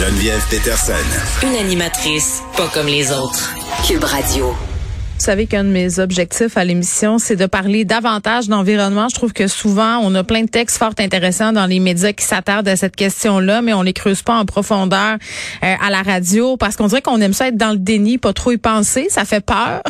Geneviève 0.00 0.42
Peterson. 0.48 0.94
Une 1.42 1.56
animatrice 1.56 2.40
pas 2.56 2.68
comme 2.72 2.86
les 2.86 3.12
autres. 3.12 3.54
Cube 3.86 4.02
Radio. 4.02 4.46
Vous 4.46 5.26
savez 5.26 5.44
qu'un 5.44 5.64
de 5.64 5.68
mes 5.68 5.98
objectifs 5.98 6.56
à 6.56 6.64
l'émission, 6.64 7.18
c'est 7.18 7.36
de 7.36 7.44
parler 7.44 7.84
davantage 7.84 8.48
d'environnement. 8.48 9.10
Je 9.10 9.14
trouve 9.14 9.34
que 9.34 9.46
souvent, 9.46 9.98
on 9.98 10.14
a 10.14 10.24
plein 10.24 10.44
de 10.44 10.48
textes 10.48 10.78
fort 10.78 10.94
intéressants 10.98 11.52
dans 11.52 11.66
les 11.66 11.78
médias 11.80 12.14
qui 12.14 12.24
s'attardent 12.24 12.68
à 12.68 12.76
cette 12.76 12.96
question-là, 12.96 13.60
mais 13.60 13.74
on 13.74 13.82
les 13.82 13.92
creuse 13.92 14.22
pas 14.22 14.36
en 14.36 14.46
profondeur 14.46 15.18
euh, 15.62 15.74
à 15.78 15.90
la 15.90 16.00
radio 16.00 16.56
parce 16.56 16.76
qu'on 16.76 16.86
dirait 16.86 17.02
qu'on 17.02 17.20
aime 17.20 17.34
ça 17.34 17.48
être 17.48 17.58
dans 17.58 17.72
le 17.72 17.76
déni, 17.76 18.16
pas 18.16 18.32
trop 18.32 18.52
y 18.52 18.56
penser. 18.56 19.08
Ça 19.10 19.26
fait 19.26 19.44
peur. 19.44 19.82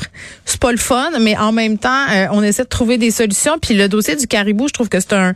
C'est 0.44 0.58
pas 0.58 0.72
le 0.72 0.78
fun, 0.78 1.10
mais 1.20 1.38
en 1.38 1.52
même 1.52 1.78
temps, 1.78 2.06
euh, 2.10 2.26
on 2.32 2.42
essaie 2.42 2.64
de 2.64 2.68
trouver 2.68 2.98
des 2.98 3.12
solutions. 3.12 3.60
Puis 3.62 3.74
le 3.74 3.88
dossier 3.88 4.16
du 4.16 4.26
caribou, 4.26 4.66
je 4.66 4.72
trouve 4.72 4.88
que 4.88 4.98
c'est 4.98 5.12
un 5.12 5.34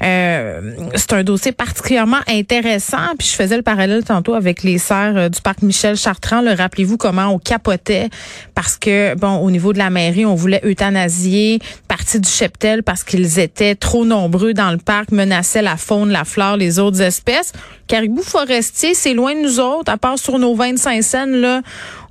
c'est 0.00 1.12
un 1.12 1.24
dossier 1.24 1.52
particulièrement 1.52 2.20
intéressant. 2.28 3.14
Puis 3.18 3.28
je 3.28 3.34
faisais 3.34 3.56
le 3.56 3.62
parallèle 3.62 4.04
tantôt 4.04 4.34
avec 4.34 4.62
les 4.62 4.78
serres 4.78 5.30
du 5.30 5.40
parc 5.40 5.62
Michel 5.62 5.96
Chartrand. 5.96 6.42
Rappelez-vous 6.56 6.96
comment 6.96 7.28
on 7.28 7.38
capotait 7.38 8.08
parce 8.54 8.76
que 8.76 9.14
au 9.24 9.50
niveau 9.50 9.72
de 9.72 9.78
la 9.78 9.90
mairie, 9.90 10.26
on 10.26 10.34
voulait 10.34 10.60
euthanasier 10.64 11.60
partie 11.88 12.20
du 12.20 12.28
cheptel 12.28 12.82
parce 12.82 13.04
qu'ils 13.04 13.38
étaient 13.38 13.74
trop 13.74 14.04
nombreux 14.04 14.54
dans 14.54 14.70
le 14.70 14.78
parc, 14.78 15.12
menaçaient 15.12 15.62
la 15.62 15.76
faune, 15.76 16.10
la 16.10 16.24
flore, 16.24 16.56
les 16.56 16.78
autres 16.78 17.00
espèces. 17.00 17.52
Caribou 17.86 18.22
forestier, 18.22 18.94
c'est 18.94 19.14
loin 19.14 19.34
de 19.34 19.40
nous 19.40 19.60
autres, 19.60 19.92
à 19.92 19.98
part 19.98 20.18
sur 20.18 20.38
nos 20.38 20.54
25 20.54 21.02
scènes, 21.02 21.36
là, 21.36 21.60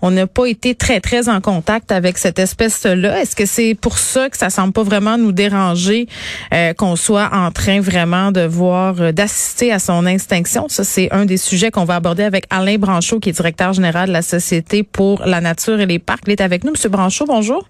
on 0.03 0.12
n'a 0.12 0.27
pas 0.27 0.48
été 0.48 0.75
très, 0.75 0.99
très 0.99 1.30
en 1.30 1.39
contact 1.39 1.89
avec 1.91 2.17
cette 2.17 2.38
espèce-là. 2.38 3.21
Est-ce 3.21 3.38
que 3.38 3.45
c'est 3.45 3.73
pour 3.73 3.98
ça 3.98 4.30
que 4.30 4.38
ça 4.38 4.49
semble 4.49 4.73
pas 4.73 4.84
vraiment 4.84 5.17
nous 5.17 5.31
déranger 5.31 6.07
euh, 6.53 6.73
qu'on 6.73 6.98
soit 6.98 7.30
en 7.31 7.52
train 7.52 7.80
vraiment 7.80 8.34
de 8.34 8.41
voir, 8.41 8.95
euh, 8.99 9.11
d'assister 9.13 9.71
à 9.71 9.80
son 9.80 10.05
extinction? 10.05 10.67
Ça, 10.67 10.84
c'est 10.84 11.09
un 11.13 11.23
des 11.23 11.38
sujets 11.38 11.71
qu'on 11.71 11.85
va 11.85 11.95
aborder 11.95 12.23
avec 12.23 12.45
Alain 12.49 12.77
Branchot, 12.77 13.21
qui 13.21 13.30
est 13.30 13.31
directeur 13.31 13.71
général 13.71 14.09
de 14.09 14.14
la 14.14 14.22
Société 14.22 14.83
pour 14.83 15.22
la 15.25 15.39
nature 15.39 15.80
et 15.80 15.86
les 15.86 16.00
parcs. 16.00 16.23
Il 16.27 16.33
est 16.33 16.42
avec 16.42 16.66
nous. 16.66 16.72
Monsieur 16.72 16.89
Branchot, 16.89 17.25
bonjour. 17.25 17.66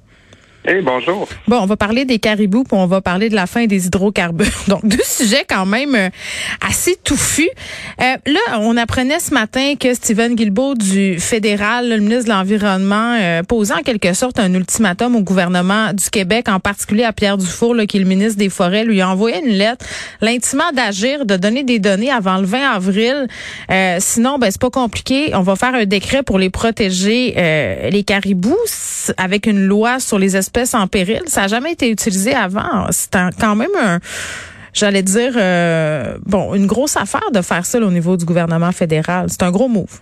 Hey, 0.66 0.82
bonjour. 0.82 1.28
Bon, 1.46 1.58
on 1.60 1.66
va 1.66 1.76
parler 1.76 2.06
des 2.06 2.20
caribous, 2.20 2.64
puis 2.64 2.78
on 2.78 2.86
va 2.86 3.02
parler 3.02 3.28
de 3.28 3.36
la 3.36 3.48
fin 3.48 3.66
des 3.66 3.88
hydrocarbures. 3.88 4.48
Donc, 4.70 4.86
deux 4.86 5.04
sujets 5.04 5.44
quand 5.46 5.66
même 5.66 5.94
euh, 5.94 6.08
assez 6.66 6.96
touffus. 7.04 7.50
Euh, 8.00 8.16
là, 8.26 8.60
on 8.62 8.78
apprenait 8.78 9.20
ce 9.20 9.34
matin 9.34 9.74
que 9.78 9.94
Stephen 9.94 10.36
Guilbeault 10.36 10.76
du 10.76 11.20
fédéral, 11.20 11.90
le 11.90 11.98
ministre 11.98 12.26
de 12.26 12.30
l'Environnement, 12.30 13.18
euh, 13.20 13.44
posait 13.44 13.74
en 13.74 13.82
quelque 13.82 14.14
sorte 14.14 14.40
un 14.40 14.54
ultimatum 14.54 15.18
au 15.18 15.20
gouvernement 15.20 15.92
du 15.92 16.10
Québec, 16.10 16.48
en 16.48 16.62
particulier 16.62 17.04
à 17.04 17.12
Pierre 17.12 17.38
Dufour, 17.38 17.76
là, 17.76 17.86
qui 17.86 17.98
est 17.98 18.00
le 18.00 18.08
ministre 18.08 18.40
des 18.40 18.48
Forêts, 18.48 18.86
lui 18.86 19.02
a 19.02 19.10
envoyé 19.10 19.46
une 19.46 19.56
lettre 19.58 19.86
l'intimant 20.22 20.72
d'agir, 20.74 21.26
de 21.26 21.36
donner 21.36 21.64
des 21.64 21.80
données 21.80 22.10
avant 22.10 22.38
le 22.38 22.46
20 22.46 22.72
avril. 22.72 23.28
Euh, 23.70 23.98
sinon, 24.00 24.40
ben 24.40 24.50
c'est 24.50 24.62
pas 24.62 24.70
compliqué. 24.70 25.36
On 25.36 25.42
va 25.42 25.58
faire 25.58 25.76
un 25.76 25.84
décret 25.84 26.24
pour 26.24 26.40
les 26.40 26.50
protéger, 26.50 27.34
les 27.92 28.04
caribous, 28.06 28.56
avec 29.18 29.46
une 29.46 29.66
loi 29.66 30.00
sur 30.00 30.18
les 30.18 30.38
espèces 30.38 30.53
en 30.74 30.88
péril. 30.88 31.22
Ça 31.28 31.42
n'a 31.42 31.48
jamais 31.48 31.74
été 31.74 31.90
utilisé 31.90 32.34
avant. 32.34 32.88
C'est 32.92 33.12
quand 33.40 33.56
même 33.56 33.76
un 33.80 34.00
j'allais 34.74 35.04
dire, 35.04 35.34
euh, 35.38 36.16
bon, 36.26 36.54
une 36.54 36.68
grosse 36.68 36.98
affaire 36.98 37.32
de 37.32 37.42
faire 37.42 37.66
ça 37.66 37.80
au 37.80 37.92
niveau 37.92 38.18
du 38.18 38.26
gouvernement 38.26 38.72
fédéral. 38.72 39.28
C'est 39.30 39.44
un 39.44 39.52
gros 39.52 39.68
move. 39.68 40.00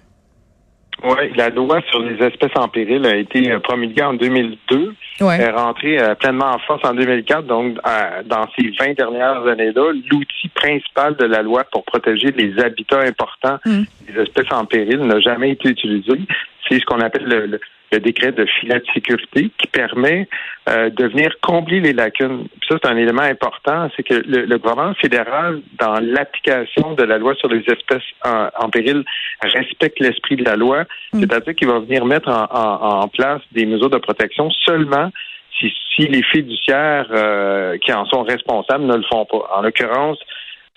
Oui, 1.04 1.34
la 1.36 1.50
loi 1.50 1.82
sur 1.90 2.00
les 2.00 2.24
espèces 2.24 2.56
en 2.56 2.68
péril 2.68 3.04
a 3.08 3.16
été 3.16 3.52
euh, 3.52 3.60
promulguée 3.60 4.04
en 4.04 4.14
2002. 4.14 4.94
Ouais. 5.22 5.36
Elle 5.36 5.42
est 5.42 5.50
rentrée 5.50 6.00
euh, 6.00 6.14
pleinement 6.14 6.52
en 6.52 6.60
force 6.60 6.86
en 6.86 6.94
2004. 6.94 7.48
Donc, 7.48 7.78
dans 8.26 8.48
ces 8.56 8.70
20 8.80 8.94
dernières 8.94 9.48
années-là, 9.48 9.94
l'outil 10.12 10.50
principal 10.54 11.16
de 11.16 11.26
la 11.26 11.42
loi 11.42 11.64
pour 11.72 11.84
protéger 11.86 12.32
les 12.32 12.60
habitats 12.62 13.00
importants 13.00 13.58
mm. 13.66 13.82
des 14.08 14.22
espèces 14.22 14.52
en 14.52 14.66
péril 14.66 15.00
n'a 15.00 15.20
jamais 15.20 15.52
été 15.52 15.70
utilisé. 15.70 16.20
C'est 16.68 16.80
ce 16.80 16.86
qu'on 16.86 17.00
appelle 17.00 17.26
le, 17.26 17.60
le 17.92 18.00
décret 18.00 18.32
de 18.32 18.46
filet 18.46 18.80
de 18.80 18.86
sécurité 18.94 19.52
qui 19.58 19.68
permet 19.68 20.28
euh, 20.70 20.90
de 20.90 21.08
venir 21.08 21.36
combler 21.42 21.82
les 21.82 21.94
lacunes. 21.94 22.48
ça, 22.68 22.78
c'est 22.82 22.90
un 22.90 22.96
élément 22.96 23.22
important, 23.22 23.90
c'est 23.96 24.04
que 24.04 24.14
le, 24.14 24.58
gouvernement 24.58 24.94
fédéral, 24.96 25.62
dans 25.78 26.00
l'application 26.00 26.94
de 26.94 27.04
la 27.04 27.18
loi 27.18 27.36
sur 27.36 27.50
les 27.50 27.64
espèces 27.68 28.04
en, 28.24 28.70
péril, 28.70 29.04
respecte 29.42 30.00
l'esprit 30.00 30.38
de 30.38 30.46
la 30.46 30.56
loi, 30.56 30.86
mm. 31.14 31.20
c'est-à-dire 31.20 31.56
qu'il 31.56 31.68
va 31.68 31.80
venir 31.80 32.06
mettre 32.06 32.30
en, 32.30 33.08
place 33.10 33.42
des 33.52 33.66
mesures 33.66 33.90
de 33.90 33.98
protection 33.98 34.50
seulement 34.52 35.12
si, 35.60 35.74
si 35.94 36.08
les 36.08 36.24
fiduciaires 36.24 37.08
euh, 37.12 37.78
qui 37.80 37.92
en 37.92 38.06
sont 38.06 38.24
responsables 38.24 38.86
ne 38.86 38.96
le 38.96 39.04
font 39.12 39.26
pas. 39.26 39.50
En 39.54 39.62
l'occurrence, 39.62 40.18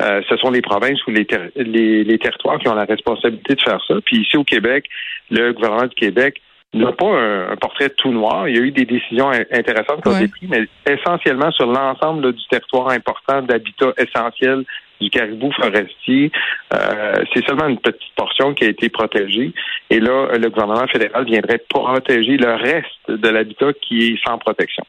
euh, 0.02 0.22
ce 0.28 0.36
sont 0.36 0.50
les 0.50 0.62
provinces 0.62 1.04
ou 1.06 1.10
les, 1.10 1.26
les, 1.56 2.04
les, 2.04 2.18
territoires 2.18 2.58
qui 2.58 2.68
ont 2.68 2.74
la 2.74 2.84
responsabilité 2.84 3.54
de 3.54 3.60
faire 3.60 3.80
ça. 3.86 3.94
Puis 4.04 4.22
ici 4.22 4.36
au 4.36 4.44
Québec, 4.44 4.86
le 5.30 5.52
gouvernement 5.52 5.86
du 5.86 5.94
Québec 5.94 6.40
n'a 6.74 6.92
pas 6.92 7.06
un, 7.06 7.56
portrait 7.56 7.90
tout 7.90 8.10
noir. 8.10 8.48
Il 8.48 8.56
y 8.56 8.58
a 8.58 8.62
eu 8.62 8.72
des 8.72 8.84
décisions 8.84 9.30
intéressantes 9.30 10.02
qui 10.02 10.08
ont 10.08 10.16
été 10.16 10.28
prises, 10.28 10.48
mais 10.50 10.66
essentiellement 10.92 11.52
sur 11.52 11.66
l'ensemble 11.66 12.32
du 12.32 12.44
territoire 12.48 12.88
important 12.88 13.42
d'habitat 13.42 13.92
essentiel 13.96 14.64
du 15.00 15.10
caribou 15.10 15.52
forestier. 15.52 16.32
Euh, 16.72 17.14
c'est 17.32 17.44
seulement 17.46 17.68
une 17.68 17.78
petite 17.78 18.14
portion 18.16 18.54
qui 18.54 18.64
a 18.64 18.68
été 18.68 18.88
protégée. 18.88 19.52
Et 19.90 20.00
là, 20.00 20.36
le 20.36 20.48
gouvernement 20.50 20.86
fédéral 20.88 21.24
viendrait 21.24 21.62
protéger 21.68 22.36
le 22.36 22.54
reste 22.54 23.08
de 23.08 23.28
l'habitat 23.28 23.72
qui 23.74 24.08
est 24.08 24.26
sans 24.26 24.38
protection. 24.38 24.84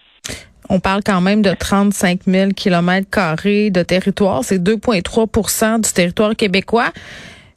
On 0.69 0.79
parle 0.79 1.01
quand 1.05 1.21
même 1.21 1.41
de 1.41 1.51
35 1.51 2.21
000 2.25 2.51
kilomètres 2.51 3.09
carrés 3.09 3.69
de 3.69 3.83
territoire. 3.83 4.43
C'est 4.43 4.59
2,3% 4.59 5.81
du 5.81 5.91
territoire 5.91 6.35
québécois. 6.35 6.91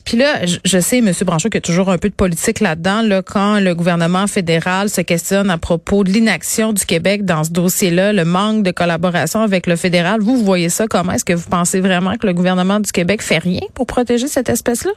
Puis 0.09 0.17
là, 0.17 0.47
je, 0.47 0.79
sais, 0.79 0.99
M. 0.99 1.13
Branchot, 1.27 1.51
qu'il 1.51 1.57
y 1.57 1.59
a 1.59 1.61
toujours 1.61 1.91
un 1.91 1.99
peu 1.99 2.09
de 2.09 2.15
politique 2.15 2.61
là-dedans, 2.61 3.03
là, 3.03 3.21
quand 3.21 3.61
le 3.61 3.75
gouvernement 3.75 4.27
fédéral 4.27 4.89
se 4.89 5.03
questionne 5.03 5.51
à 5.51 5.59
propos 5.59 6.03
de 6.03 6.09
l'inaction 6.09 6.73
du 6.73 6.87
Québec 6.87 7.27
dans 7.27 7.45
ce 7.45 7.53
dossier-là, 7.53 8.15
le 8.15 8.25
manque 8.25 8.63
de 8.63 8.71
collaboration 8.71 9.43
avec 9.43 9.67
le 9.67 9.77
fédéral. 9.77 10.21
Vous, 10.21 10.43
voyez 10.43 10.71
ça 10.71 10.87
comment? 10.87 11.13
Est-ce 11.13 11.27
que 11.27 11.35
vous 11.35 11.51
pensez 11.51 11.81
vraiment 11.81 12.17
que 12.17 12.27
le 12.27 12.33
gouvernement 12.33 12.81
du 12.81 12.91
Québec 12.91 13.21
fait 13.21 13.37
rien 13.37 13.61
pour 13.75 13.87
protéger 13.87 14.29
cette 14.29 14.49
espèce-là? 14.49 14.93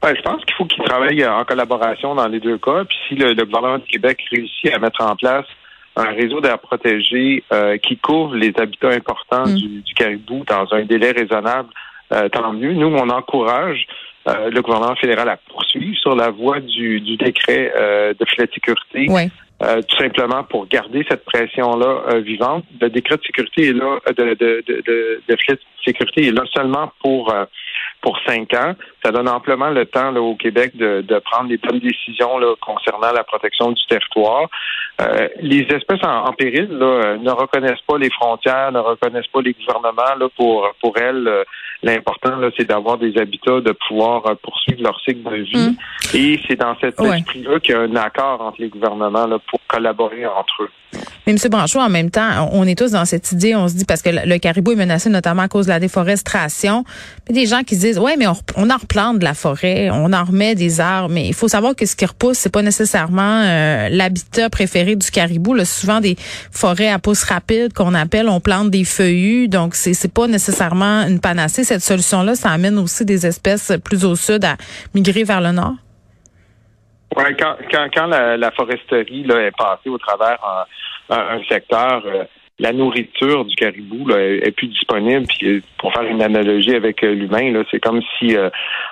Ben, 0.00 0.14
je 0.16 0.22
pense 0.22 0.42
qu'il 0.44 0.54
faut 0.56 0.64
qu'il 0.64 0.82
travaille 0.84 1.26
en 1.26 1.44
collaboration 1.44 2.14
dans 2.14 2.28
les 2.28 2.40
deux 2.40 2.56
cas. 2.56 2.84
Puis 2.84 2.96
si 3.08 3.14
le, 3.14 3.34
gouvernement 3.44 3.76
du 3.76 3.86
Québec 3.86 4.18
réussit 4.30 4.72
à 4.72 4.78
mettre 4.78 5.02
en 5.02 5.16
place 5.16 5.44
un 5.96 6.12
réseau 6.12 6.40
d'air 6.40 6.58
protégé 6.58 7.42
euh, 7.52 7.78
qui 7.78 7.96
couvre 7.96 8.34
les 8.34 8.52
habitats 8.58 8.90
importants 8.90 9.46
mm. 9.46 9.54
du, 9.54 9.68
du, 9.80 9.94
caribou 9.94 10.44
dans 10.46 10.66
un 10.72 10.84
délai 10.84 11.12
raisonnable, 11.12 11.70
euh, 12.12 12.28
tant 12.28 12.52
mieux. 12.52 12.74
Nous, 12.74 12.86
on 12.86 13.08
encourage 13.08 13.86
euh, 14.28 14.50
le 14.50 14.60
gouvernement 14.60 14.94
fédéral 14.96 15.28
à 15.28 15.36
poursuivre 15.36 15.96
sur 15.96 16.14
la 16.14 16.30
voie 16.30 16.60
du, 16.60 17.00
décret 17.16 17.72
euh, 17.76 18.12
de 18.18 18.24
filet 18.26 18.46
de 18.46 18.52
sécurité. 18.52 19.06
tout 19.88 19.96
simplement 19.96 20.44
pour 20.44 20.66
garder 20.68 21.04
cette 21.08 21.24
pression-là 21.24 22.20
vivante. 22.20 22.64
Le 22.80 22.90
décret 22.90 23.16
de 23.16 23.22
sécurité 23.22 23.68
est 23.68 23.72
là, 23.72 23.98
de, 24.06 24.34
de, 24.34 24.64
de, 24.66 25.22
de, 25.26 25.36
filet 25.36 25.54
de 25.54 25.60
sécurité 25.84 26.26
est 26.26 26.32
là 26.32 26.44
seulement 26.54 26.92
pour 27.02 27.34
pour 28.02 28.18
cinq 28.26 28.52
ans. 28.54 28.74
Ça 29.06 29.12
donne 29.12 29.28
amplement 29.28 29.70
le 29.70 29.86
temps 29.86 30.10
là, 30.10 30.20
au 30.20 30.34
Québec 30.34 30.76
de, 30.76 31.00
de 31.00 31.18
prendre 31.20 31.48
les 31.48 31.58
bonnes 31.58 31.78
décisions 31.78 32.38
là, 32.38 32.54
concernant 32.60 33.12
la 33.12 33.22
protection 33.22 33.70
du 33.70 33.86
territoire. 33.86 34.48
les 35.40 35.62
espèces 35.70 36.02
en, 36.02 36.32
péril 36.32 36.68
là, 36.72 37.16
ne 37.16 37.30
reconnaissent 37.30 37.84
pas 37.86 37.98
les 37.98 38.10
frontières, 38.10 38.72
ne 38.72 38.80
reconnaissent 38.80 39.28
pas 39.32 39.42
les 39.42 39.52
gouvernements 39.52 40.16
là, 40.18 40.26
pour 40.36 40.68
pour 40.80 40.96
elles. 40.98 41.44
L'important, 41.82 42.36
là, 42.36 42.50
c'est 42.56 42.66
d'avoir 42.66 42.96
des 42.98 43.18
habitats, 43.18 43.60
de 43.60 43.72
pouvoir 43.86 44.26
euh, 44.26 44.34
poursuivre 44.42 44.82
leur 44.82 44.98
cycle 45.00 45.22
de 45.22 45.36
vie. 45.36 45.56
Mm. 45.56 45.76
Et 46.14 46.40
c'est 46.48 46.56
dans 46.56 46.74
cet 46.80 46.98
esprit-là 46.98 47.60
qu'il 47.60 47.74
y 47.74 47.74
a 47.74 47.80
un 47.80 47.96
accord 47.96 48.40
entre 48.40 48.60
les 48.60 48.68
gouvernements 48.68 49.26
là, 49.26 49.38
pour 49.50 49.60
collaborer 49.68 50.26
entre 50.26 50.62
eux. 50.62 50.70
Mais 51.26 51.32
M. 51.32 51.38
Branchot, 51.50 51.80
en 51.80 51.90
même 51.90 52.10
temps, 52.10 52.48
on 52.52 52.66
est 52.66 52.78
tous 52.78 52.92
dans 52.92 53.04
cette 53.04 53.32
idée, 53.32 53.54
on 53.54 53.68
se 53.68 53.74
dit, 53.74 53.84
parce 53.84 54.00
que 54.00 54.10
le 54.10 54.38
caribou 54.38 54.72
est 54.72 54.76
menacé 54.76 55.10
notamment 55.10 55.42
à 55.42 55.48
cause 55.48 55.66
de 55.66 55.70
la 55.70 55.80
déforestation. 55.80 56.84
Puis 57.24 57.34
des 57.34 57.46
gens 57.46 57.62
qui 57.62 57.74
se 57.74 57.80
disent, 57.80 57.98
ouais, 57.98 58.16
mais 58.16 58.26
on, 58.26 58.70
en 58.70 58.78
de 58.96 59.24
la 59.24 59.34
forêt, 59.34 59.90
on 59.90 60.12
en 60.12 60.24
remet 60.24 60.54
des 60.54 60.80
arbres, 60.80 61.10
mais 61.10 61.26
il 61.26 61.34
faut 61.34 61.48
savoir 61.48 61.76
que 61.76 61.84
ce 61.84 61.94
qui 61.94 62.06
repousse, 62.06 62.38
c'est 62.38 62.52
pas 62.52 62.62
nécessairement 62.62 63.42
euh, 63.44 63.88
l'habitat 63.90 64.48
préféré 64.50 64.96
du 64.96 65.10
caribou. 65.10 65.56
Souvent 65.64 66.00
des 66.00 66.16
forêts 66.50 66.90
à 66.90 66.98
pousse 66.98 67.24
rapide 67.24 67.72
qu'on 67.72 67.94
appelle, 67.94 68.28
on 68.28 68.40
plante 68.40 68.70
des 68.70 68.84
feuillus, 68.84 69.48
donc 69.48 69.74
c'est 69.74 69.94
c'est 69.94 70.12
pas 70.12 70.26
nécessairement 70.26 71.02
une 71.06 71.20
panacée. 71.20 71.64
Cette 71.64 71.82
solution-là, 71.82 72.34
ça 72.34 72.50
amène 72.50 72.78
aussi 72.78 73.04
des 73.04 73.26
espèces 73.26 73.72
plus 73.84 74.04
au 74.04 74.16
sud 74.16 74.44
à 74.44 74.56
migrer 74.94 75.24
vers 75.24 75.40
le 75.40 75.52
nord. 75.52 75.74
Ouais, 77.16 77.34
quand, 77.38 77.56
quand, 77.70 77.88
quand 77.94 78.06
la, 78.06 78.50
foresterie 78.52 79.24
là, 79.24 79.46
est 79.46 79.56
passée 79.56 79.88
au 79.88 79.98
travers 79.98 80.38
un, 81.08 81.40
secteur, 81.48 82.02
euh, 82.06 82.24
la 82.58 82.72
nourriture 82.72 83.44
du 83.44 83.54
caribou 83.54 84.08
là, 84.08 84.18
est, 84.18 84.50
plus 84.52 84.68
disponible. 84.68 85.26
Puis 85.26 85.62
pour 85.78 85.92
faire 85.92 86.04
une 86.04 86.22
analogie 86.22 86.74
avec 86.74 87.02
l'humain, 87.02 87.52
là, 87.52 87.64
c'est 87.70 87.80
comme 87.80 88.00
si 88.18 88.34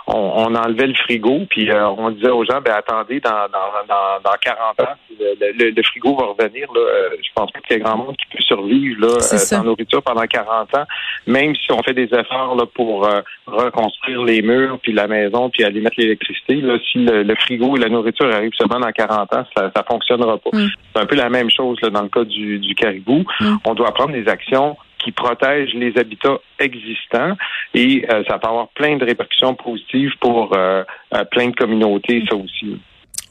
on, 0.07 0.55
enlevait 0.55 0.89
le 0.89 0.95
frigo, 0.95 1.41
puis 1.49 1.71
on 1.73 2.11
disait 2.11 2.31
aux 2.31 2.45
gens, 2.45 2.61
ben 2.61 2.75
attendez, 2.75 3.21
dans, 3.21 3.31
dans, 3.31 3.87
dans, 3.89 4.21
dans 4.23 4.37
40 4.41 4.81
ans, 4.81 4.95
le, 5.19 5.71
le, 5.71 5.83
frigo 5.83 6.15
va 6.17 6.27
revenir. 6.27 6.69
Là, 6.75 6.81
je 7.23 7.29
pense 7.35 7.51
pas 7.53 7.61
qu'il 7.61 7.77
y 7.77 7.81
ait 7.81 7.83
grand 7.83 7.97
monde 7.97 8.17
qui 8.17 8.27
peut 8.37 8.43
survivre 8.43 9.01
là, 9.01 9.21
sans 9.21 9.65
nourriture 9.65 10.03
pendant 10.03 10.27
40 10.27 10.75
ans, 10.75 10.85
même 11.27 11.55
si 11.57 11.73
on 11.73 11.83
fait 11.83 11.95
des 11.95 12.09
efforts 12.13 12.57
là, 12.57 12.67
pour 12.75 13.09
reconstruire 13.47 14.23
les 14.25 14.43
murs, 14.43 14.79
puis 14.83 14.93
la 14.93 15.07
maison, 15.07 15.51
puis 15.51 15.65
aller 15.65 15.81
mettre 15.81 15.97
l'électricité. 15.99 16.57
Là, 16.57 16.79
si 16.91 16.99
le, 16.99 17.35
frigo 17.37 17.77
et 17.77 17.81
la 17.81 17.89
nourriture 17.89 18.33
arrivent 18.33 18.55
seulement 18.57 18.81
dans 18.81 18.93
40 18.93 19.35
ans, 19.35 19.45
ça, 19.57 19.71
ça 19.75 19.85
fonctionnera 19.89 20.39
pas. 20.39 20.51
Mm. 20.53 20.69
C'est 20.95 21.03
un 21.03 21.07
peu 21.07 21.17
la 21.17 21.29
même 21.29 21.51
chose 21.51 21.79
là, 21.83 21.91
dans 21.91 22.03
le 22.03 22.09
cas 22.09 22.25
du, 22.25 22.59
du 22.59 22.75
caribou. 22.75 23.25
Mm. 23.41 23.54
On 23.65 23.75
doit 23.75 23.93
prendre 23.93 24.13
des 24.13 24.29
actions 24.29 24.77
qui 25.05 25.13
protègent 25.13 25.75
les 25.75 25.93
habitats 25.99 26.39
existants 26.59 27.37
et 27.75 28.07
euh, 28.11 28.23
ça 28.27 28.39
peut 28.39 28.49
avoir 28.49 28.69
plein 28.69 28.97
de 28.97 29.05
répercussions 29.05 29.55
positives 29.55 30.13
pour 30.21 30.57
euh, 30.57 30.83
euh, 31.15 31.25
plein 31.31 31.49
de 31.49 31.55
communautés, 31.55 32.25
ça 32.29 32.37
aussi. 32.37 32.81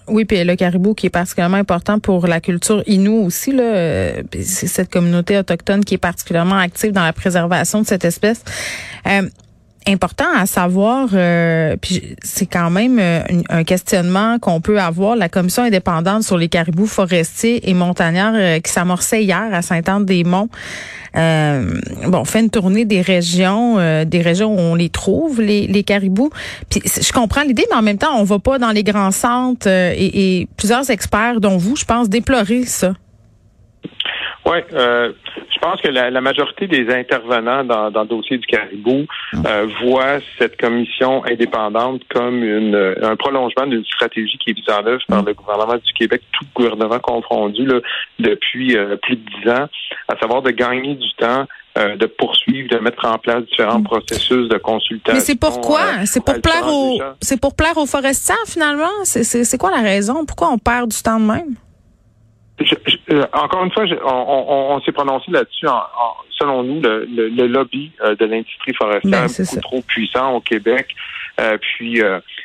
Oui, 0.07 0.25
puis 0.25 0.43
le 0.43 0.55
caribou 0.55 0.93
qui 0.93 1.07
est 1.07 1.09
particulièrement 1.09 1.57
important 1.57 1.97
pour 1.97 2.27
la 2.27 2.41
culture 2.41 2.83
inou 2.87 3.25
aussi 3.25 3.53
là, 3.53 4.21
c'est 4.33 4.67
cette 4.67 4.91
communauté 4.91 5.37
autochtone 5.37 5.85
qui 5.85 5.93
est 5.93 6.01
particulièrement 6.01 6.57
active 6.57 6.91
dans 6.91 7.05
la 7.05 7.13
préservation 7.13 7.79
de 7.79 7.85
cette 7.85 8.03
espèce 8.03 8.43
important 9.87 10.25
à 10.35 10.45
savoir, 10.45 11.09
euh, 11.13 11.75
puis 11.79 12.15
c'est 12.21 12.45
quand 12.45 12.69
même 12.69 12.99
euh, 12.99 13.21
un, 13.49 13.63
questionnement 13.63 14.39
qu'on 14.39 14.61
peut 14.61 14.79
avoir. 14.79 15.15
La 15.15 15.29
commission 15.29 15.63
indépendante 15.63 16.23
sur 16.23 16.37
les 16.37 16.49
caribous 16.49 16.87
forestiers 16.87 17.69
et 17.69 17.73
montagnards 17.73 18.35
euh, 18.35 18.59
qui 18.59 18.71
s'amorçait 18.71 19.23
hier 19.23 19.49
à 19.51 19.61
Sainte-Anne-des-Monts. 19.61 20.49
bon, 21.13 22.25
fait 22.25 22.39
une 22.39 22.49
tournée 22.49 22.85
des 22.85 23.01
régions, 23.01 23.77
des 24.05 24.21
régions 24.21 24.53
où 24.53 24.59
on 24.59 24.75
les 24.75 24.89
trouve, 24.89 25.41
les, 25.41 25.67
les 25.67 25.83
caribous. 25.83 26.31
Puis 26.69 26.81
je 26.85 27.11
comprends 27.11 27.43
l'idée, 27.43 27.65
mais 27.69 27.77
en 27.77 27.81
même 27.81 27.97
temps, 27.97 28.17
on 28.17 28.23
va 28.23 28.39
pas 28.39 28.59
dans 28.59 28.71
les 28.71 28.83
grands 28.83 29.11
centres 29.11 29.67
et, 29.67 30.39
et 30.41 30.47
plusieurs 30.57 30.89
experts, 30.89 31.39
dont 31.39 31.57
vous, 31.57 31.75
je 31.75 31.85
pense, 31.85 32.09
déplorer 32.09 32.65
ça. 32.65 32.93
Oui, 34.45 34.57
euh, 34.73 35.13
je 35.53 35.59
pense 35.59 35.79
que 35.79 35.87
la, 35.87 36.19
majorité 36.19 36.67
des 36.67 36.93
intervenants 36.93 37.63
dans, 37.63 37.91
dans 37.91 38.01
le 38.01 38.07
dossier 38.07 38.37
du 38.37 38.45
caribou 38.45 39.05
euh, 39.45 39.67
voient 39.81 40.19
cette 40.37 40.59
commission 40.59 41.23
indépendante 41.25 42.01
comme 42.09 42.43
une, 42.43 42.95
un 43.01 43.15
prolongement 43.15 43.65
d'une 43.67 43.85
stratégie 43.85 44.37
qui 44.37 44.51
est 44.51 44.53
mise 44.53 44.69
en 44.69 44.85
œuvre 44.85 45.01
par 45.07 45.23
le 45.23 45.33
gouvernement 45.33 45.77
du 45.77 45.93
Québec, 45.93 46.21
tout 46.33 46.45
gouvernement 46.53 46.99
confondu, 46.99 47.65
là, 47.65 47.79
depuis 48.19 48.75
euh, 48.75 48.97
plus 48.97 49.15
de 49.15 49.21
dix 49.21 49.49
ans, 49.49 49.67
à 50.09 50.17
savoir 50.19 50.41
de 50.41 50.51
gagner 50.51 50.95
du 50.95 51.13
temps 51.17 51.45
euh, 51.77 51.95
de 51.95 52.05
poursuivre, 52.05 52.69
de 52.69 52.79
mettre 52.79 53.05
en 53.05 53.17
place 53.17 53.43
différents 53.45 53.79
mm. 53.79 53.85
processus 53.85 54.49
de 54.49 54.57
consultation. 54.57 55.13
Mais 55.13 55.21
c'est 55.21 55.39
pourquoi? 55.39 56.05
c'est 56.05 56.23
pour 56.23 56.41
plaire 56.41 56.67
aux, 56.67 57.01
c'est 57.21 57.39
pour 57.39 57.55
plaire 57.55 57.77
aux 57.77 57.85
forestiers 57.85 58.35
finalement? 58.45 58.91
C'est 59.05 59.57
quoi 59.57 59.71
la 59.71 59.81
raison? 59.81 60.25
Pourquoi 60.25 60.49
on 60.49 60.57
perd 60.57 60.91
du 60.91 61.01
temps 61.01 61.19
de 61.19 61.25
même? 61.25 61.55
Euh, 63.13 63.25
encore 63.33 63.63
une 63.63 63.71
fois, 63.71 63.85
on, 64.05 64.81
s'est 64.81 64.91
prononcé 64.91 65.31
là-dessus. 65.31 65.67
selon 66.31 66.63
nous, 66.63 66.81
le, 66.81 67.47
lobby 67.47 67.91
euh, 68.01 68.15
de 68.15 68.25
l'industrie 68.25 68.73
forestière 68.73 69.21
ben, 69.21 69.25
est, 69.25 69.39
beaucoup 69.39 69.61
trop 69.61 69.81
puissant 69.81 70.33
au 70.35 70.41
Québec. 70.41 70.95
Euh, 71.39 71.57
puis 71.57 72.01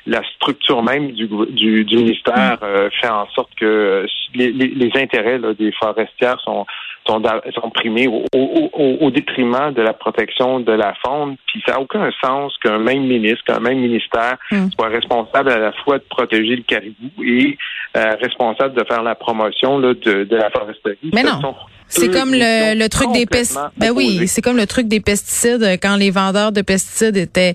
la 0.07 0.23
structure 0.35 0.83
même 0.83 1.13
du, 1.13 1.27
du, 1.27 1.97
ministère 1.97 2.59
mm. 2.63 2.91
fait 3.01 3.11
en 3.11 3.27
sorte 3.35 3.51
que 3.57 4.07
les, 4.35 4.91
intérêts 4.95 5.39
des 5.59 5.73
forestières 5.73 6.41
sont 6.41 6.65
sont, 7.09 7.23
sont 7.55 7.71
primés 7.71 8.07
au, 8.07 8.25
au, 8.35 9.11
détriment 9.11 9.73
de 9.73 9.83
la 9.83 9.93
protection 9.93 10.61
de 10.61 10.73
la 10.73 10.95
faune. 11.03 11.37
Puis 11.47 11.63
ça 11.67 11.73
n'a 11.73 11.81
aucun 11.81 12.11
sens 12.23 12.57
qu'un 12.59 12.79
même 12.79 13.07
ministre, 13.07 13.45
qu'un 13.45 13.61
même 13.61 13.79
ministère 13.79 14.37
mm. 14.51 14.69
soit 14.79 14.89
responsable 14.89 15.51
à 15.51 15.59
la 15.59 15.73
fois 15.73 15.99
de 15.99 16.05
protéger 16.09 16.57
le 16.57 16.63
caribou 16.63 17.11
et 17.25 17.57
euh, 17.97 18.15
responsable 18.21 18.75
de 18.75 18.85
faire 18.85 19.03
la 19.03 19.15
promotion 19.15 19.79
là, 19.79 19.95
de, 19.95 20.25
de 20.25 20.37
la 20.37 20.51
foresterie. 20.51 21.11
Mais 21.13 21.23
non. 21.23 21.41
C'est 21.89 22.11
comme 22.11 22.33
le, 22.33 22.79
le 22.79 22.89
truc 22.89 23.13
des 23.13 23.27
pesticides. 23.27 23.63
Ben 23.77 23.91
oui, 23.91 24.29
c'est 24.29 24.43
comme 24.43 24.57
le 24.57 24.67
truc 24.67 24.89
des 24.89 25.01
pesticides 25.01 25.63
euh, 25.63 25.77
quand 25.81 25.97
les 25.97 26.11
vendeurs 26.11 26.53
de 26.53 26.61
pesticides 26.61 27.17
étaient 27.17 27.55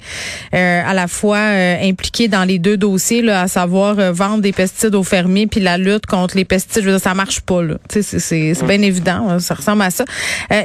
euh, 0.54 0.82
à 0.86 0.94
la 0.94 1.08
fois 1.08 1.38
euh, 1.38 1.90
impliqués 1.90 2.28
dans 2.28 2.44
les 2.44 2.60
deux 2.60 2.78
dossiers, 2.78 3.22
là, 3.22 3.42
à 3.42 3.48
savoir 3.48 3.96
vendre 4.14 4.42
des 4.42 4.52
pesticides 4.52 4.96
aux 4.96 5.04
fermiers 5.04 5.48
puis 5.48 5.60
la 5.60 5.78
lutte 5.78 6.06
contre 6.06 6.36
les 6.36 6.46
pesticides. 6.46 6.84
Je 6.84 6.88
veux 6.88 6.96
dire, 6.96 7.04
ça 7.04 7.14
marche 7.14 7.42
pas. 7.42 7.62
Là. 7.62 7.76
C'est, 7.90 8.02
c'est, 8.02 8.20
c'est 8.20 8.66
bien 8.66 8.82
évident. 8.82 9.30
Hein, 9.30 9.40
ça 9.40 9.54
ressemble 9.54 9.84
à 9.84 9.90
ça. 9.90 10.06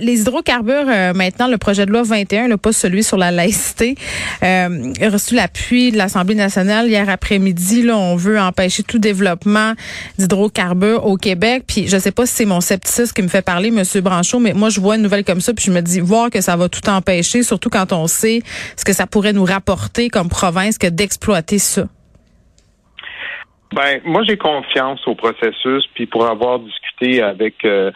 les 0.01 0.21
hydrocarbures, 0.21 0.87
maintenant, 1.15 1.49
le 1.49 1.59
projet 1.59 1.87
de 1.87 1.93
loi 1.93 2.03
21, 2.03 2.49
là, 2.49 2.57
pas 2.57 2.73
celui 2.73 3.03
sur 3.03 3.17
la 3.17 3.31
laïcité, 3.31 3.97
a 4.43 4.69
reçu 5.11 5.35
l'appui 5.35 5.93
de 5.93 5.99
l'Assemblée 5.99 6.35
nationale 6.35 6.89
hier 6.89 7.09
après-midi. 7.09 7.83
Là, 7.83 7.97
on 7.97 8.17
veut 8.17 8.39
empêcher 8.39 8.83
tout 8.83 8.99
développement 8.99 9.75
d'hydrocarbures 10.19 11.05
au 11.07 11.17
Québec. 11.17 11.65
Puis 11.67 11.89
je 11.89 11.99
sais 11.99 12.13
pas 12.13 12.27
si 12.27 12.35
c'est 12.35 12.45
mon 12.45 12.61
scepticisme 12.61 13.13
qui 13.13 13.23
me 13.23 13.29
fait 13.29 13.43
parler 13.43 13.58
Monsieur 13.71 14.01
Branchot, 14.01 14.39
mais 14.39 14.55
moi, 14.55 14.69
je 14.71 14.81
vois 14.81 14.97
une 14.97 15.03
nouvelle 15.03 15.25
comme 15.25 15.41
ça, 15.41 15.53
puis 15.53 15.65
je 15.67 15.71
me 15.71 15.81
dis, 15.81 16.01
voir 16.01 16.31
que 16.31 16.41
ça 16.41 16.57
va 16.57 16.69
tout 16.69 16.89
empêcher, 16.89 17.43
surtout 17.43 17.71
quand 17.71 17.93
on 17.93 18.07
sait 18.07 18.41
ce 18.77 18.85
que 18.85 18.93
ça 18.93 19.07
pourrait 19.07 19.33
nous 19.33 19.45
rapporter 19.45 20.09
comme 20.09 20.29
province 20.29 20.79
que 20.79 20.87
d'exploiter 20.87 21.59
ça. 21.59 21.83
Ben, 23.75 24.01
moi, 24.05 24.23
j'ai 24.27 24.39
confiance 24.39 25.07
au 25.07 25.15
processus, 25.15 25.85
puis 25.95 26.07
pour 26.07 26.27
avoir 26.27 26.59
discuté 26.61 27.23
avec 27.23 27.65
euh, 27.65 27.91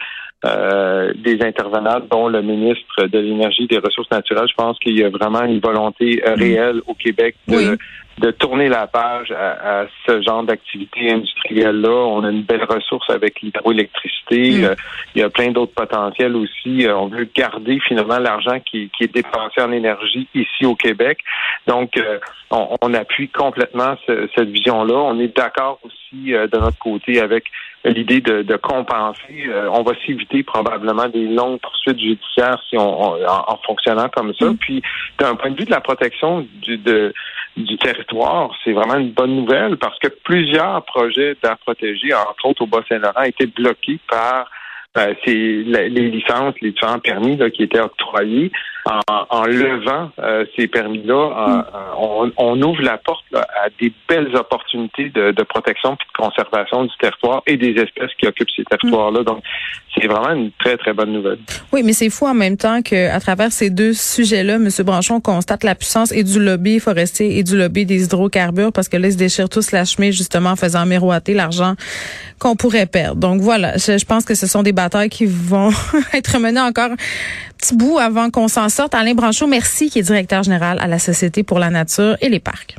euh, 0.45 1.13
des 1.15 1.41
intervenants, 1.41 1.99
dont 2.11 2.27
le 2.27 2.41
ministre 2.41 3.05
de 3.05 3.17
l'Énergie 3.17 3.63
et 3.63 3.67
des 3.67 3.77
Ressources 3.77 4.11
naturelles, 4.11 4.47
je 4.49 4.55
pense 4.55 4.77
qu'il 4.79 4.97
y 4.97 5.03
a 5.03 5.09
vraiment 5.09 5.43
une 5.43 5.59
volonté 5.59 6.21
euh, 6.27 6.35
réelle 6.35 6.81
au 6.85 6.93
Québec 6.93 7.35
de 7.47 7.77
de 8.19 8.31
tourner 8.31 8.69
la 8.69 8.87
page 8.87 9.31
à, 9.31 9.85
ce 10.07 10.21
genre 10.21 10.43
d'activité 10.43 11.11
industrielle-là. 11.11 11.89
On 11.89 12.23
a 12.23 12.29
une 12.29 12.43
belle 12.43 12.63
ressource 12.63 13.09
avec 13.09 13.41
l'hydroélectricité. 13.41 14.59
Mm. 14.59 14.63
Euh, 14.65 14.75
il 15.15 15.21
y 15.21 15.23
a 15.23 15.29
plein 15.29 15.51
d'autres 15.51 15.73
potentiels 15.73 16.35
aussi. 16.35 16.85
Euh, 16.85 16.95
on 16.95 17.07
veut 17.07 17.27
garder 17.35 17.79
finalement 17.87 18.19
l'argent 18.19 18.59
qui, 18.59 18.89
qui, 18.95 19.05
est 19.05 19.13
dépensé 19.13 19.61
en 19.61 19.71
énergie 19.71 20.27
ici 20.35 20.65
au 20.65 20.75
Québec. 20.75 21.19
Donc, 21.65 21.97
euh, 21.97 22.19
on, 22.51 22.77
on, 22.81 22.93
appuie 22.93 23.29
complètement 23.29 23.95
cette 24.05 24.49
vision-là. 24.49 24.93
On 24.93 25.19
est 25.19 25.35
d'accord 25.35 25.79
aussi 25.83 26.31
de 26.31 26.57
notre 26.59 26.77
côté 26.77 27.19
avec 27.19 27.45
l'idée 27.83 28.21
de, 28.21 28.43
de, 28.43 28.55
compenser. 28.55 29.49
on 29.71 29.81
va 29.81 29.93
s'éviter 30.05 30.43
probablement 30.43 31.09
des 31.09 31.25
longues 31.25 31.59
poursuites 31.59 31.99
judiciaires 31.99 32.61
si 32.69 32.77
on, 32.77 33.13
en, 33.25 33.59
fonctionnant 33.65 34.07
comme 34.09 34.33
ça. 34.35 34.45
Mm. 34.51 34.57
Puis, 34.57 34.83
d'un 35.17 35.35
point 35.35 35.49
de 35.49 35.57
vue 35.57 35.65
de 35.65 35.71
la 35.71 35.81
protection 35.81 36.45
du, 36.61 36.77
de 36.77 37.11
du 37.55 37.77
territoire, 37.77 38.51
c'est 38.63 38.71
vraiment 38.71 38.97
une 38.97 39.11
bonne 39.11 39.35
nouvelle 39.35 39.77
parce 39.77 39.97
que 39.99 40.07
plusieurs 40.23 40.83
projets 40.85 41.35
d'air 41.43 41.57
protégé, 41.59 42.13
entre 42.13 42.45
autres 42.45 42.63
au 42.63 42.67
Bas-Saint-Laurent, 42.67 43.23
étaient 43.23 43.47
bloqués 43.47 43.99
par 44.09 44.49
euh, 44.97 45.13
les 45.25 45.89
licences, 45.89 46.55
les 46.61 46.71
différents 46.71 46.99
permis 46.99 47.37
qui 47.51 47.63
étaient 47.63 47.79
octroyés. 47.79 48.51
En, 48.85 49.45
levant 49.45 50.11
euh, 50.19 50.45
ces 50.55 50.67
permis-là, 50.67 51.29
mm. 51.47 52.31
on, 52.37 52.61
ouvre 52.61 52.81
la 52.81 52.97
porte 52.97 53.23
à 53.33 53.69
des 53.79 53.93
belles 54.09 54.35
opportunités 54.35 55.09
de, 55.09 55.43
protection 55.43 55.93
et 55.93 55.95
de 55.95 56.17
conservation 56.17 56.83
du 56.83 56.91
territoire 56.99 57.43
et 57.47 57.55
des 57.55 57.71
espèces 57.81 58.11
qui 58.19 58.27
occupent 58.27 58.49
ces 58.55 58.65
territoires-là. 58.65 59.21
Mm. 59.21 59.25
Donc, 59.25 59.43
c'est 59.95 60.07
vraiment 60.07 60.31
une 60.31 60.51
très, 60.59 60.75
très 60.77 60.91
bonne 60.91 61.13
nouvelle. 61.13 61.39
Oui, 61.71 61.81
mais 61.83 61.93
c'est 61.93 62.09
fou 62.09 62.25
en 62.25 62.33
même 62.33 62.57
temps 62.57 62.81
qu'à 62.81 63.19
travers 63.19 63.51
ces 63.51 63.69
deux 63.69 63.93
sujets-là, 63.93 64.55
M. 64.55 64.67
Branchon 64.79 65.21
constate 65.21 65.63
la 65.63 65.75
puissance 65.75 66.11
et 66.11 66.23
du 66.23 66.39
lobby 66.39 66.79
forestier 66.79 67.37
et 67.37 67.43
du 67.43 67.57
lobby 67.57 67.85
des 67.85 68.03
hydrocarbures 68.03 68.73
parce 68.73 68.89
que 68.89 68.97
là, 68.97 69.07
ils 69.07 69.13
se 69.13 69.17
déchirent 69.17 69.49
tous 69.49 69.71
la 69.71 69.85
chemise 69.85 70.17
justement 70.17 70.51
en 70.51 70.55
faisant 70.55 70.85
miroiter 70.85 71.33
l'argent 71.33 71.75
qu'on 72.39 72.55
pourrait 72.55 72.85
perdre. 72.87 73.15
Donc 73.15 73.41
voilà, 73.41 73.77
je, 73.77 74.03
pense 74.05 74.25
que 74.25 74.35
ce 74.35 74.47
sont 74.47 74.63
des 74.63 74.73
batailles 74.73 75.09
qui 75.09 75.25
vont 75.25 75.69
être 76.13 76.39
menées 76.39 76.59
encore 76.59 76.89
petit 77.63 77.75
bout 77.75 77.97
avant 77.97 78.29
qu'on 78.29 78.49
s'en 78.49 78.67
sorte. 78.67 78.93
Alain 78.93 79.13
Branchot, 79.13 79.47
merci, 79.47 79.89
qui 79.89 79.99
est 79.99 80.03
directeur 80.03 80.43
général 80.43 80.79
à 80.81 80.87
la 80.87 80.99
Société 80.99 81.43
pour 81.43 81.59
la 81.59 81.69
nature 81.69 82.17
et 82.19 82.27
les 82.27 82.39
parcs. 82.39 82.75